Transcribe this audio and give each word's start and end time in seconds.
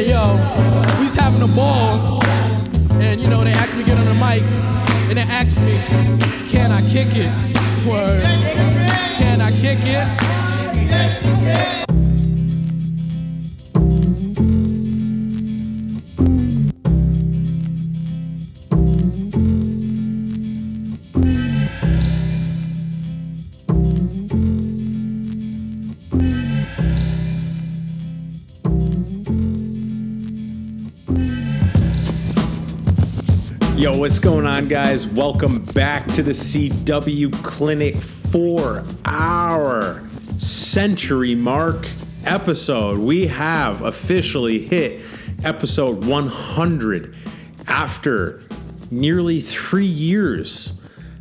Yo, 0.00 0.32
we 0.98 1.04
was 1.04 1.14
having 1.14 1.42
a 1.42 1.54
ball, 1.54 2.24
and 3.02 3.20
you 3.20 3.28
know 3.28 3.44
they 3.44 3.52
asked 3.52 3.76
me 3.76 3.82
to 3.82 3.86
get 3.86 3.98
on 3.98 4.06
the 4.06 4.14
mic, 4.14 4.42
and 5.10 5.18
they 5.18 5.22
asked 5.22 5.60
me, 5.60 5.76
can 6.48 6.72
I 6.72 6.80
kick 6.88 7.08
it? 7.12 7.30
Word. 7.86 8.22
Can 9.18 9.42
I 9.42 9.50
kick 9.50 9.80
it? 9.82 11.69
What's 34.00 34.18
going 34.18 34.46
on, 34.46 34.66
guys? 34.66 35.06
Welcome 35.06 35.62
back 35.62 36.06
to 36.12 36.22
the 36.22 36.30
CW 36.30 37.30
Clinic 37.44 37.94
for 37.94 38.82
our 39.04 40.08
century 40.38 41.34
mark 41.34 41.86
episode. 42.24 42.96
We 42.96 43.26
have 43.26 43.82
officially 43.82 44.58
hit 44.58 45.02
episode 45.44 46.06
100 46.06 47.14
after 47.68 48.42
nearly 48.90 49.38
three 49.38 49.84
years. 49.84 50.80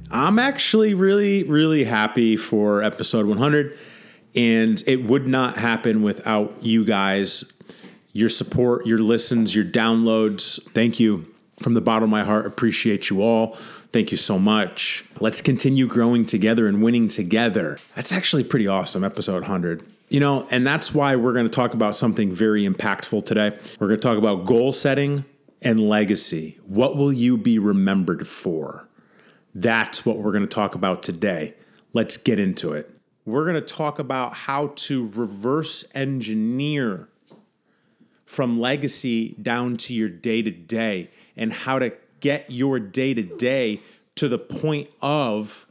I'm 0.10 0.40
actually 0.40 0.94
really, 0.94 1.44
really 1.44 1.84
happy 1.84 2.38
for 2.38 2.82
episode 2.82 3.26
100, 3.26 3.78
and 4.36 4.82
it 4.88 5.04
would 5.04 5.28
not 5.28 5.58
happen 5.58 6.02
without 6.02 6.64
you 6.64 6.86
guys, 6.86 7.44
your 8.14 8.30
support, 8.30 8.88
your 8.88 9.00
listens, 9.00 9.54
your 9.54 9.66
downloads. 9.66 10.64
Thank 10.72 11.02
you 11.02 11.26
from 11.62 11.74
the 11.74 11.82
bottom 11.82 12.04
of 12.04 12.10
my 12.10 12.24
heart, 12.24 12.46
appreciate 12.46 13.10
you 13.10 13.22
all. 13.22 13.58
Thank 13.92 14.12
you 14.12 14.18
so 14.18 14.38
much. 14.38 15.06
Let's 15.20 15.42
continue 15.42 15.88
growing 15.88 16.26
together 16.26 16.68
and 16.68 16.82
winning 16.82 17.08
together. 17.08 17.80
That's 17.96 18.12
actually 18.12 18.44
pretty 18.44 18.68
awesome, 18.68 19.04
episode 19.04 19.42
100. 19.42 19.84
You 20.10 20.20
know, 20.20 20.48
and 20.50 20.66
that's 20.66 20.94
why 20.94 21.16
we're 21.16 21.34
going 21.34 21.46
to 21.46 21.52
talk 21.52 21.74
about 21.74 21.96
something 21.96 22.32
very 22.32 22.68
impactful 22.68 23.26
today. 23.26 23.58
We're 23.80 23.88
going 23.88 24.00
to 24.00 24.04
talk 24.04 24.18
about 24.18 24.46
goal 24.46 24.72
setting 24.72 25.26
and 25.62 25.88
legacy. 25.88 26.58
What 26.66 26.98
will 26.98 27.14
you 27.14 27.38
be 27.38 27.60
remembered 27.60 28.28
for? 28.28 28.88
That's 29.54 30.06
what 30.06 30.18
we're 30.18 30.32
going 30.32 30.48
to 30.48 30.48
talk 30.48 30.76
about 30.76 31.04
today. 31.04 31.56
Let's 31.94 32.18
get 32.18 32.40
into 32.40 32.74
it. 32.74 32.92
We're 33.26 33.44
going 33.44 33.56
to 33.56 33.62
talk 33.62 34.00
about 34.00 34.34
how 34.34 34.74
to 34.76 35.08
reverse 35.10 35.86
engineer 35.94 37.10
from 38.26 38.60
legacy 38.60 39.36
down 39.42 39.76
to 39.78 39.94
your 39.94 40.10
day 40.10 40.42
to 40.42 40.52
day 40.52 41.10
and 41.36 41.52
how 41.52 41.80
to 41.80 41.92
get 42.20 42.50
your 42.50 42.80
day 42.80 43.14
to 43.14 43.24
day 43.24 43.82
to 44.16 44.28
the 44.28 44.38
point 44.38 44.90
of 45.02 45.66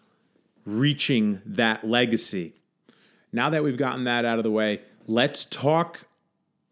reaching 0.65 1.41
that 1.45 1.87
legacy. 1.87 2.55
Now 3.33 3.51
that 3.51 3.63
we've 3.63 3.77
gotten 3.77 4.05
that 4.05 4.25
out 4.25 4.39
of 4.39 4.45
the 4.45 4.51
way, 4.51 4.83
let's 5.07 5.45
talk 5.45 6.07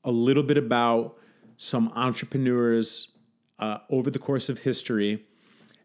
a 0.05 0.11
little 0.11 0.43
bit 0.43 0.57
about 0.57 1.17
some 1.57 1.93
entrepreneurs 1.95 3.09
uh, 3.59 3.79
over 3.91 4.11
the 4.11 4.19
course 4.19 4.49
of 4.49 4.61
history 4.61 5.25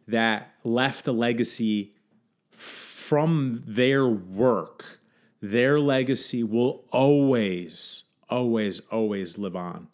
that 0.07 0.51
left 0.63 1.07
a 1.07 1.11
legacy 1.11 1.93
from 2.49 3.63
their 3.65 4.07
work. 4.07 4.99
Their 5.41 5.79
legacy 5.79 6.43
will 6.43 6.85
always, 6.91 8.03
always, 8.29 8.79
always 8.91 9.37
live 9.37 9.55
on 9.55 9.87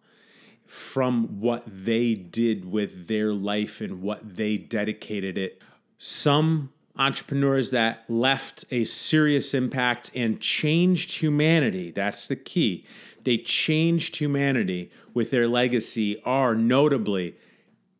from 0.67 1.39
what 1.39 1.63
they 1.65 2.13
did 2.13 2.69
with 2.69 3.07
their 3.07 3.33
life 3.33 3.81
and 3.81 4.01
what 4.01 4.35
they 4.35 4.57
dedicated 4.57 5.37
it. 5.37 5.61
Some 5.97 6.71
entrepreneurs 6.97 7.71
that 7.71 8.03
left 8.09 8.65
a 8.71 8.83
serious 8.83 9.53
impact 9.53 10.11
and 10.15 10.39
changed 10.39 11.21
humanity. 11.21 11.91
That's 11.91 12.27
the 12.27 12.35
key. 12.35 12.85
They 13.23 13.37
changed 13.37 14.17
humanity 14.17 14.91
with 15.13 15.31
their 15.31 15.47
legacy 15.47 16.21
are 16.23 16.55
notably 16.55 17.35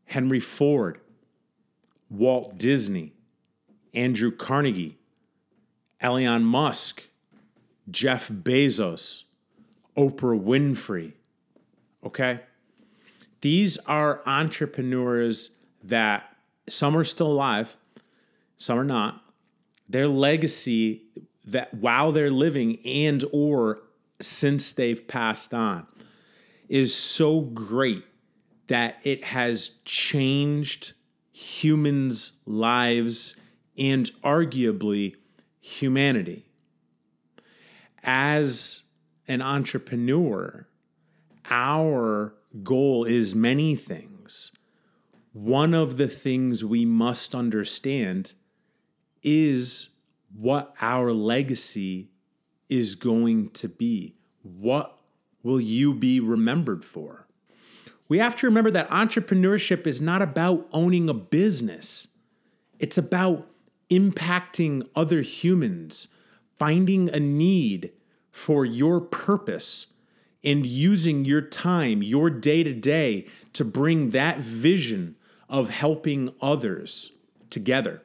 Henry 0.06 0.40
Ford, 0.40 1.00
Walt 2.10 2.58
Disney, 2.58 3.14
Andrew 3.94 4.32
Carnegie, 4.32 4.98
Elon 6.00 6.44
Musk, 6.44 7.08
Jeff 7.90 8.30
Bezos, 8.30 9.24
Oprah 9.98 10.40
Winfrey. 10.40 11.14
Okay? 12.04 12.42
These 13.48 13.78
are 13.86 14.22
entrepreneurs 14.26 15.52
that 15.82 16.36
some 16.68 16.98
are 16.98 17.06
still 17.06 17.32
alive, 17.32 17.78
some 18.58 18.78
are 18.78 18.84
not. 18.84 19.24
Their 19.88 20.10
legacy 20.10 21.04
that 21.46 21.74
while 21.74 22.12
they're 22.12 22.30
living 22.30 22.78
and 22.86 23.24
or 23.32 23.80
since 24.20 24.74
they've 24.74 25.08
passed 25.08 25.54
on 25.54 25.88
is 26.68 26.94
so 26.94 27.40
great 27.40 28.04
that 28.68 28.98
it 29.06 29.24
has 29.24 29.78
changed 29.86 30.92
humans' 31.32 32.34
lives 32.46 33.34
and 33.78 34.12
arguably 34.26 35.16
humanity. 35.62 36.44
As 38.04 38.82
an 39.26 39.42
entrepreneur, 39.42 40.68
our 41.50 42.34
goal 42.64 43.04
is 43.04 43.36
many 43.36 43.76
things. 43.76 44.52
One 45.34 45.74
of 45.74 45.98
the 45.98 46.08
things 46.08 46.64
we 46.64 46.86
must 46.86 47.36
understand 47.36 48.34
is 49.22 49.90
what 50.36 50.74
our 50.82 51.12
legacy 51.12 52.10
is 52.70 52.96
going 52.96 53.50
to 53.50 53.70
be. 53.70 54.16
What 54.42 54.98
will 55.44 55.62
you 55.62 55.94
be 55.94 56.20
remembered 56.20 56.84
for? 56.84 57.28
We 58.10 58.20
have 58.20 58.36
to 58.38 58.48
remember 58.48 58.72
that 58.72 58.90
entrepreneurship 58.90 59.86
is 59.86 60.02
not 60.02 60.22
about 60.22 60.68
owning 60.72 61.10
a 61.10 61.14
business, 61.14 62.08
it's 62.80 62.98
about 62.98 63.48
impacting 63.90 64.88
other 64.96 65.22
humans, 65.22 66.08
finding 66.58 67.10
a 67.10 67.20
need 67.20 67.92
for 68.32 68.66
your 68.66 69.02
purpose 69.02 69.88
and 70.44 70.66
using 70.66 71.26
your 71.26 71.42
time, 71.42 72.02
your 72.04 72.30
day 72.30 72.64
to 72.64 72.74
day, 72.74 73.26
to 73.54 73.66
bring 73.66 74.12
that 74.12 74.40
vision 74.40 75.16
of 75.50 75.70
helping 75.70 76.34
others 76.42 77.12
together. 77.50 78.02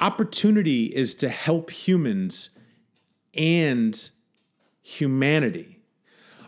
Opportunity 0.00 0.86
is 0.86 1.14
to 1.16 1.28
help 1.28 1.70
humans 1.70 2.50
and 3.34 4.10
humanity. 4.82 5.80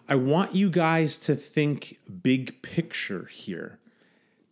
I 0.08 0.16
want 0.16 0.54
you 0.54 0.70
guys 0.70 1.16
to 1.18 1.36
think 1.36 1.98
big 2.22 2.60
picture 2.62 3.26
here 3.26 3.78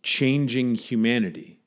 changing 0.01 0.75
humanity, 0.75 1.59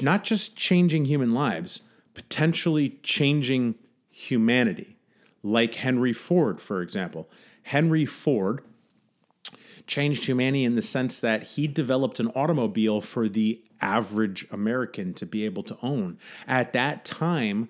not 0.00 0.24
just 0.24 0.56
changing 0.56 1.06
human 1.06 1.32
lives, 1.32 1.80
potentially 2.14 2.98
changing 3.02 3.74
humanity 4.10 4.97
like 5.42 5.76
Henry 5.76 6.12
Ford, 6.12 6.60
for 6.60 6.82
example. 6.82 7.28
Henry 7.62 8.04
Ford 8.04 8.62
changed 9.86 10.26
humanity 10.26 10.64
in 10.64 10.74
the 10.74 10.82
sense 10.82 11.20
that 11.20 11.42
he 11.42 11.66
developed 11.66 12.20
an 12.20 12.28
automobile 12.28 13.00
for 13.00 13.28
the 13.28 13.62
average 13.80 14.46
American 14.50 15.14
to 15.14 15.26
be 15.26 15.44
able 15.44 15.62
to 15.62 15.76
own. 15.82 16.18
At 16.46 16.72
that 16.74 17.04
time, 17.04 17.68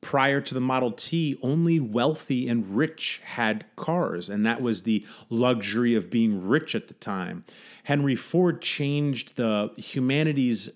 prior 0.00 0.40
to 0.40 0.54
the 0.54 0.60
Model 0.60 0.92
T, 0.92 1.38
only 1.42 1.78
wealthy 1.78 2.48
and 2.48 2.76
rich 2.76 3.20
had 3.24 3.64
cars, 3.76 4.30
and 4.30 4.46
that 4.46 4.62
was 4.62 4.82
the 4.82 5.04
luxury 5.28 5.94
of 5.94 6.10
being 6.10 6.46
rich 6.46 6.74
at 6.74 6.88
the 6.88 6.94
time. 6.94 7.44
Henry 7.84 8.16
Ford 8.16 8.62
changed 8.62 9.36
the 9.36 9.70
humanity's 9.76 10.70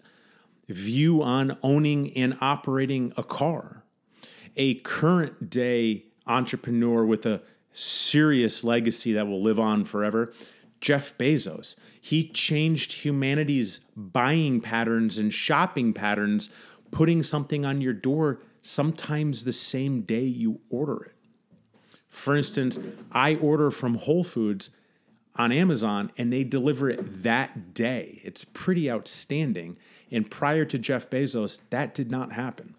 view 0.69 1.23
on 1.23 1.57
owning 1.63 2.15
and 2.17 2.37
operating 2.41 3.13
a 3.17 3.23
car. 3.23 3.83
A 4.57 4.75
current 4.77 5.51
day 5.51 6.05
entrepreneur 6.27 7.05
with 7.05 7.27
a 7.27 7.43
serious 7.73 8.65
legacy 8.65 9.13
that 9.13 9.27
will 9.27 9.43
live 9.43 9.59
on 9.59 9.85
forever. 9.85 10.33
Jeff 10.81 11.17
Bezos. 11.17 11.77
He 12.01 12.29
changed 12.29 13.05
humanity's 13.05 13.81
buying 13.97 14.61
patterns 14.61 15.19
and 15.19 15.33
shopping 15.33 15.93
patterns, 15.93 16.51
putting 16.91 17.23
something 17.23 17.65
on 17.65 17.81
your 17.81 17.95
door 17.95 18.41
sometimes 18.61 19.45
the 19.45 19.53
same 19.53 20.03
day 20.03 20.25
you 20.25 20.61
order 20.71 21.05
it. 21.05 21.15
For 22.09 22.37
instance, 22.37 22.79
I 23.13 23.35
order 23.37 23.71
from 23.71 23.97
Whole 23.97 24.25
Foods 24.25 24.71
on 25.37 25.51
Amazon 25.51 26.13
and 26.17 26.33
they 26.33 26.45
deliver 26.45 26.89
it 26.89 27.23
that 27.23 27.75
day. 27.75 28.21
It's 28.23 28.45
pretty 28.45 28.91
outstanding. 28.91 29.79
And 30.11 30.31
prior 30.31 30.65
to 30.67 30.79
Jeff 30.79 31.11
Bezos, 31.11 31.61
that 31.71 31.95
did 31.95 32.11
not 32.11 32.33
happen. 32.33 32.74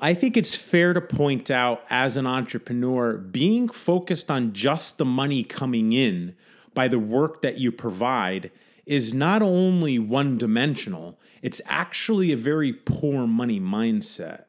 I 0.00 0.14
think 0.14 0.36
it's 0.36 0.54
fair 0.54 0.92
to 0.92 1.00
point 1.00 1.50
out 1.50 1.82
as 1.90 2.16
an 2.16 2.26
entrepreneur, 2.26 3.16
being 3.16 3.68
focused 3.68 4.30
on 4.30 4.52
just 4.52 4.98
the 4.98 5.04
money 5.04 5.42
coming 5.42 5.92
in 5.92 6.36
by 6.74 6.86
the 6.86 6.98
work 6.98 7.42
that 7.42 7.58
you 7.58 7.72
provide 7.72 8.52
is 8.86 9.12
not 9.12 9.42
only 9.42 9.98
one 9.98 10.38
dimensional, 10.38 11.18
it's 11.42 11.60
actually 11.66 12.30
a 12.30 12.36
very 12.36 12.72
poor 12.72 13.26
money 13.26 13.58
mindset. 13.58 14.44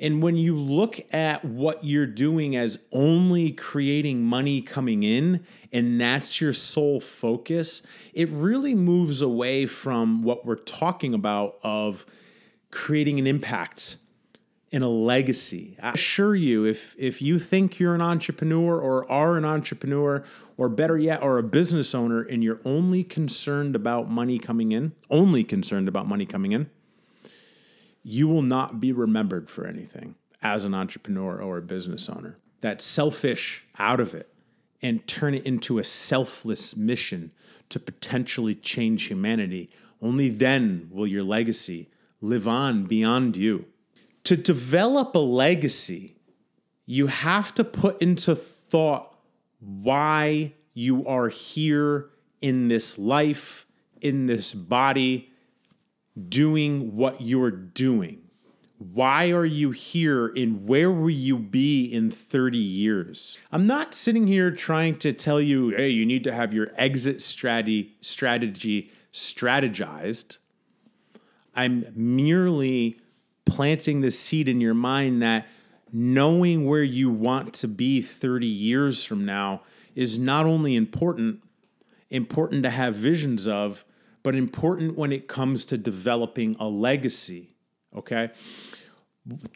And 0.00 0.22
when 0.22 0.36
you 0.36 0.56
look 0.56 1.00
at 1.12 1.44
what 1.44 1.84
you're 1.84 2.06
doing 2.06 2.56
as 2.56 2.78
only 2.92 3.52
creating 3.52 4.22
money 4.24 4.60
coming 4.60 5.02
in, 5.02 5.44
and 5.72 6.00
that's 6.00 6.40
your 6.40 6.52
sole 6.52 7.00
focus, 7.00 7.82
it 8.12 8.28
really 8.30 8.74
moves 8.74 9.22
away 9.22 9.66
from 9.66 10.22
what 10.22 10.44
we're 10.44 10.56
talking 10.56 11.14
about 11.14 11.58
of 11.62 12.06
creating 12.70 13.18
an 13.18 13.26
impact 13.26 13.96
and 14.70 14.84
a 14.84 14.88
legacy. 14.88 15.76
I 15.82 15.92
assure 15.92 16.34
you, 16.34 16.64
if 16.64 16.94
if 16.98 17.22
you 17.22 17.38
think 17.38 17.78
you're 17.78 17.94
an 17.94 18.02
entrepreneur 18.02 18.78
or 18.78 19.10
are 19.10 19.36
an 19.36 19.44
entrepreneur, 19.44 20.24
or 20.56 20.68
better 20.68 20.98
yet, 20.98 21.22
are 21.22 21.38
a 21.38 21.42
business 21.42 21.94
owner 21.94 22.22
and 22.22 22.42
you're 22.42 22.60
only 22.64 23.04
concerned 23.04 23.74
about 23.76 24.10
money 24.10 24.38
coming 24.38 24.72
in, 24.72 24.92
only 25.08 25.44
concerned 25.44 25.88
about 25.88 26.06
money 26.06 26.26
coming 26.26 26.52
in, 26.52 26.68
you 28.02 28.28
will 28.28 28.42
not 28.42 28.80
be 28.80 28.92
remembered 28.92 29.48
for 29.48 29.66
anything 29.66 30.16
as 30.42 30.64
an 30.64 30.74
entrepreneur 30.74 31.40
or 31.40 31.58
a 31.58 31.62
business 31.62 32.08
owner. 32.08 32.38
That 32.60 32.82
selfish 32.82 33.66
out 33.78 34.00
of 34.00 34.14
it 34.14 34.28
and 34.82 35.06
turn 35.06 35.34
it 35.34 35.46
into 35.46 35.78
a 35.78 35.84
selfless 35.84 36.76
mission 36.76 37.30
to 37.68 37.78
potentially 37.78 38.54
change 38.54 39.04
humanity. 39.04 39.70
Only 40.00 40.28
then 40.28 40.88
will 40.90 41.06
your 41.06 41.22
legacy 41.22 41.88
live 42.20 42.48
on 42.48 42.84
beyond 42.84 43.36
you. 43.36 43.66
To 44.28 44.36
develop 44.36 45.14
a 45.14 45.20
legacy, 45.20 46.18
you 46.84 47.06
have 47.06 47.54
to 47.54 47.64
put 47.64 48.02
into 48.02 48.34
thought 48.34 49.18
why 49.58 50.52
you 50.74 51.06
are 51.06 51.30
here 51.30 52.10
in 52.42 52.68
this 52.68 52.98
life, 52.98 53.64
in 54.02 54.26
this 54.26 54.52
body, 54.52 55.32
doing 56.28 56.94
what 56.94 57.22
you're 57.22 57.50
doing. 57.50 58.20
Why 58.76 59.30
are 59.30 59.46
you 59.46 59.70
here 59.70 60.26
and 60.26 60.68
where 60.68 60.92
will 60.92 61.08
you 61.08 61.38
be 61.38 61.86
in 61.86 62.10
30 62.10 62.58
years? 62.58 63.38
I'm 63.50 63.66
not 63.66 63.94
sitting 63.94 64.26
here 64.26 64.50
trying 64.50 64.98
to 64.98 65.14
tell 65.14 65.40
you, 65.40 65.70
hey, 65.70 65.88
you 65.88 66.04
need 66.04 66.24
to 66.24 66.34
have 66.34 66.52
your 66.52 66.68
exit 66.76 67.22
strategy 67.22 67.96
strategy 68.02 68.90
strategized. 69.10 70.36
I'm 71.54 71.86
merely 71.96 73.00
planting 73.48 74.00
the 74.00 74.10
seed 74.10 74.48
in 74.48 74.60
your 74.60 74.74
mind 74.74 75.22
that 75.22 75.46
knowing 75.92 76.66
where 76.66 76.82
you 76.82 77.10
want 77.10 77.54
to 77.54 77.68
be 77.68 78.02
30 78.02 78.46
years 78.46 79.04
from 79.04 79.24
now 79.24 79.62
is 79.94 80.18
not 80.18 80.46
only 80.46 80.76
important, 80.76 81.42
important 82.10 82.62
to 82.62 82.70
have 82.70 82.94
visions 82.94 83.48
of, 83.48 83.84
but 84.22 84.34
important 84.34 84.96
when 84.96 85.12
it 85.12 85.26
comes 85.28 85.64
to 85.64 85.78
developing 85.78 86.56
a 86.60 86.68
legacy. 86.68 87.54
Okay. 87.96 88.30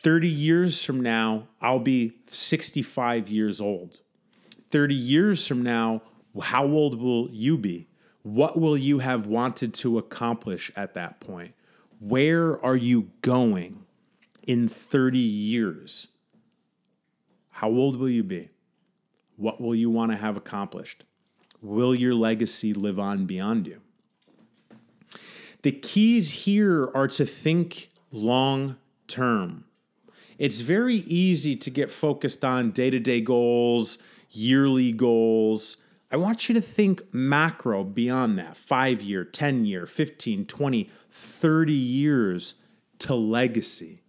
30 0.03 0.29
years 0.29 0.85
from 0.85 1.01
now, 1.01 1.49
I'll 1.61 1.79
be 1.79 2.19
65 2.29 3.29
years 3.29 3.61
old. 3.61 4.01
30 4.71 4.95
years 4.95 5.47
from 5.47 5.63
now, 5.63 6.03
how 6.41 6.67
old 6.67 7.01
will 7.01 7.29
you 7.31 7.57
be? 7.59 7.89
What 8.23 8.59
will 8.59 8.77
you 8.77 9.01
have 9.01 9.27
wanted 9.27 9.75
to 9.75 9.99
accomplish 9.99 10.71
at 10.77 10.95
that 10.95 11.21
point? 11.21 11.55
Where 12.05 12.61
are 12.65 12.75
you 12.75 13.11
going 13.21 13.85
in 14.43 14.67
30 14.67 15.21
years? 15.21 16.09
How 17.51 17.69
old 17.69 17.95
will 17.95 18.11
you 18.11 18.25
be? 18.25 18.49
What 19.37 19.61
will 19.61 19.75
you 19.77 19.89
want 19.89 20.11
to 20.11 20.19
have 20.19 20.37
accomplished? 20.37 21.05
Will 21.61 21.95
your 21.95 22.13
legacy 22.13 22.75
live 22.75 22.99
on 22.99 23.27
beyond 23.27 23.69
you? 23.69 23.83
The 25.63 25.71
keys 25.71 26.45
here 26.45 26.91
are 26.93 27.07
to 27.07 27.25
think 27.25 27.91
long 28.11 28.79
term. 29.07 29.63
It's 30.39 30.59
very 30.61 30.97
easy 30.97 31.55
to 31.55 31.71
get 31.71 31.89
focused 31.89 32.45
on 32.45 32.73
day 32.73 32.91
to 32.91 32.99
day 32.99 33.21
goals, 33.21 33.99
yearly 34.29 34.91
goals. 34.91 35.77
I 36.13 36.17
want 36.17 36.47
you 36.47 36.55
to 36.55 36.61
think 36.61 37.03
macro 37.15 37.83
beyond 37.85 38.39
that 38.39 38.55
five 38.55 39.01
year, 39.01 39.25
10 39.25 39.65
year, 39.65 39.87
15, 39.87 40.45
20, 40.45 40.91
30 41.11 41.73
years 41.73 42.55
to 42.99 43.15
legacy. 43.15 44.03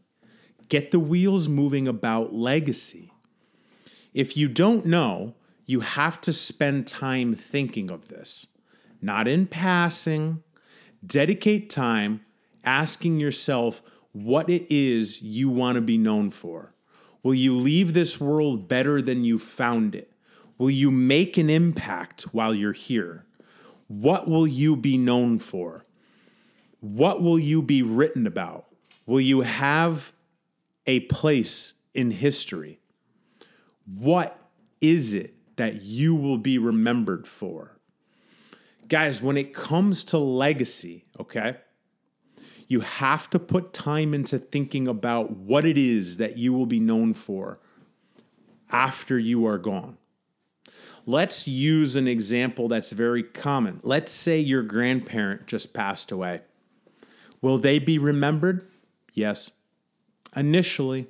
Get 0.68 0.92
the 0.92 1.00
wheels 1.00 1.48
moving 1.48 1.88
about 1.88 2.34
legacy. 2.34 3.14
If 4.14 4.36
you 4.36 4.50
don't 4.50 4.86
know, 4.86 5.36
you 5.66 5.80
have 5.80 6.20
to 6.22 6.34
spend 6.34 6.88
time 6.88 7.36
thinking 7.36 7.90
of 7.90 8.10
this, 8.10 8.48
not 9.02 9.26
in 9.26 9.48
passing. 9.48 10.44
Dedicate 11.06 11.70
time 11.70 12.26
asking 12.66 13.22
yourself 13.22 13.82
what 14.12 14.50
it 14.50 14.68
is 14.70 15.22
you 15.22 15.50
want 15.50 15.76
to 15.78 15.82
be 15.82 15.98
known 15.98 16.32
for. 16.32 16.74
Will 17.24 17.34
you 17.34 17.56
leave 17.56 17.94
this 17.94 18.20
world 18.20 18.68
better 18.68 19.02
than 19.02 19.24
you 19.24 19.40
found 19.40 19.96
it? 19.96 20.13
Will 20.58 20.70
you 20.70 20.92
make 20.92 21.38
an 21.38 21.50
impact 21.50 22.24
while 22.34 22.54
you're 22.54 22.74
here? 22.74 23.26
What 23.88 24.28
will 24.28 24.48
you 24.48 24.76
be 24.76 24.98
known 24.98 25.40
for? 25.40 25.86
What 26.80 27.22
will 27.22 27.40
you 27.40 27.62
be 27.62 27.82
written 27.82 28.28
about? 28.28 28.68
Will 29.06 29.22
you 29.22 29.42
have 29.42 30.14
a 30.86 31.02
place 31.02 31.74
in 31.94 32.12
history? 32.12 32.80
What 33.86 34.40
is 34.82 35.14
it 35.14 35.34
that 35.56 35.82
you 35.82 36.16
will 36.16 36.38
be 36.38 36.58
remembered 36.58 37.28
for? 37.28 37.78
Guys, 38.88 39.22
when 39.22 39.38
it 39.38 39.54
comes 39.54 40.04
to 40.06 40.18
legacy, 40.18 41.06
okay, 41.20 41.58
you 42.68 42.82
have 42.82 43.30
to 43.30 43.40
put 43.40 43.74
time 43.74 44.14
into 44.14 44.40
thinking 44.40 44.88
about 44.88 45.32
what 45.32 45.66
it 45.66 45.78
is 45.78 46.18
that 46.18 46.38
you 46.38 46.54
will 46.54 46.66
be 46.66 46.80
known 46.80 47.14
for 47.14 47.60
after 48.70 49.18
you 49.18 49.46
are 49.46 49.58
gone. 49.58 49.98
Let's 51.06 51.48
use 51.48 51.96
an 51.96 52.08
example 52.08 52.68
that's 52.68 52.92
very 52.92 53.24
common. 53.24 53.80
Let's 53.84 54.12
say 54.12 54.40
your 54.40 54.64
grandparent 54.64 55.48
just 55.48 55.74
passed 55.74 56.12
away. 56.12 56.42
Will 57.42 57.58
they 57.58 57.78
be 57.80 57.98
remembered? 57.98 58.68
Yes. 59.14 59.52
Initially, 60.36 61.08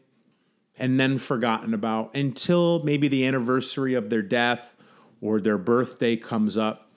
and 0.78 1.00
then 1.00 1.18
forgotten 1.18 1.74
about 1.74 2.16
until 2.16 2.84
maybe 2.84 3.08
the 3.08 3.26
anniversary 3.26 3.94
of 3.94 4.10
their 4.10 4.24
death 4.24 4.76
or 5.22 5.40
their 5.40 5.58
birthday 5.58 6.16
comes 6.16 6.58
up. 6.58 6.90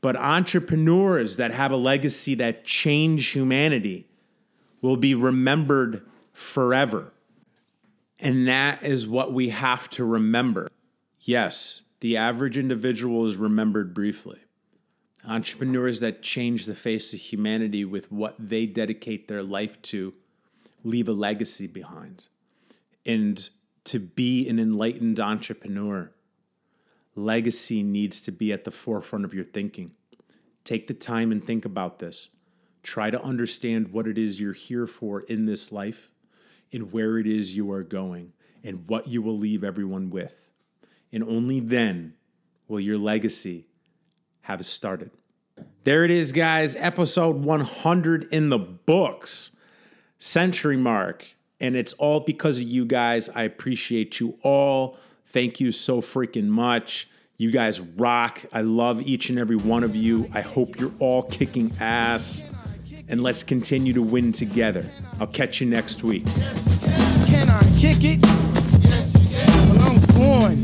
But 0.00 0.16
entrepreneurs 0.16 1.36
that 1.36 1.50
have 1.50 1.72
a 1.72 1.76
legacy 1.76 2.34
that 2.36 2.64
change 2.64 3.30
humanity 3.30 4.06
will 4.80 4.96
be 4.96 5.14
remembered 5.14 6.02
forever. 6.32 7.12
And 8.20 8.46
that 8.46 8.82
is 8.82 9.06
what 9.06 9.32
we 9.32 9.48
have 9.48 9.90
to 9.90 10.04
remember. 10.04 10.70
Yes, 11.20 11.82
the 12.04 12.18
average 12.18 12.58
individual 12.58 13.24
is 13.24 13.34
remembered 13.34 13.94
briefly. 13.94 14.38
Entrepreneurs 15.26 16.00
that 16.00 16.20
change 16.20 16.66
the 16.66 16.74
face 16.74 17.14
of 17.14 17.18
humanity 17.18 17.82
with 17.82 18.12
what 18.12 18.34
they 18.38 18.66
dedicate 18.66 19.26
their 19.26 19.42
life 19.42 19.80
to 19.80 20.12
leave 20.82 21.08
a 21.08 21.14
legacy 21.14 21.66
behind 21.66 22.26
and 23.06 23.48
to 23.84 23.98
be 23.98 24.46
an 24.50 24.58
enlightened 24.58 25.18
entrepreneur, 25.18 26.12
legacy 27.14 27.82
needs 27.82 28.20
to 28.20 28.30
be 28.30 28.52
at 28.52 28.64
the 28.64 28.70
forefront 28.70 29.24
of 29.24 29.32
your 29.32 29.42
thinking. 29.42 29.92
Take 30.62 30.88
the 30.88 30.92
time 30.92 31.32
and 31.32 31.42
think 31.42 31.64
about 31.64 32.00
this. 32.00 32.28
Try 32.82 33.08
to 33.08 33.22
understand 33.22 33.92
what 33.92 34.06
it 34.06 34.18
is 34.18 34.38
you're 34.38 34.52
here 34.52 34.86
for 34.86 35.22
in 35.22 35.46
this 35.46 35.72
life 35.72 36.10
and 36.70 36.92
where 36.92 37.16
it 37.16 37.26
is 37.26 37.56
you 37.56 37.72
are 37.72 37.82
going 37.82 38.34
and 38.62 38.86
what 38.88 39.08
you 39.08 39.22
will 39.22 39.38
leave 39.38 39.64
everyone 39.64 40.10
with. 40.10 40.44
And 41.14 41.22
only 41.22 41.60
then 41.60 42.14
will 42.66 42.80
your 42.80 42.98
legacy 42.98 43.68
have 44.42 44.66
started. 44.66 45.12
There 45.84 46.04
it 46.04 46.10
is, 46.10 46.32
guys. 46.32 46.74
Episode 46.74 47.36
100 47.36 48.24
in 48.32 48.48
the 48.48 48.58
books. 48.58 49.52
Century 50.18 50.76
mark. 50.76 51.24
And 51.60 51.76
it's 51.76 51.92
all 51.94 52.18
because 52.18 52.58
of 52.58 52.64
you 52.64 52.84
guys. 52.84 53.28
I 53.28 53.44
appreciate 53.44 54.18
you 54.18 54.36
all. 54.42 54.98
Thank 55.26 55.60
you 55.60 55.70
so 55.70 56.00
freaking 56.00 56.48
much. 56.48 57.08
You 57.36 57.52
guys 57.52 57.80
rock. 57.80 58.44
I 58.52 58.62
love 58.62 59.00
each 59.00 59.30
and 59.30 59.38
every 59.38 59.56
one 59.56 59.84
of 59.84 59.94
you. 59.94 60.28
I 60.34 60.40
hope 60.40 60.80
you're 60.80 60.92
all 60.98 61.22
kicking 61.22 61.72
ass. 61.78 62.42
And 63.08 63.22
let's 63.22 63.44
continue 63.44 63.92
to 63.92 64.02
win 64.02 64.32
together. 64.32 64.84
I'll 65.20 65.28
catch 65.28 65.60
you 65.60 65.68
next 65.68 66.02
week. 66.02 66.26
Can 66.26 67.48
I 67.50 67.60
kick 67.78 67.98
it? 68.02 68.18
Yes, 68.82 69.14
you 69.14 69.28
can. 69.30 69.76
Well, 69.76 69.92
I'm 69.92 70.56
born. 70.56 70.63